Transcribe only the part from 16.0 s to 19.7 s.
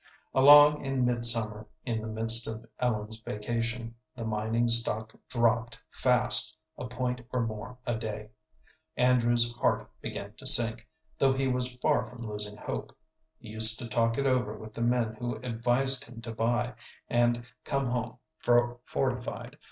him to buy, and come home fortified.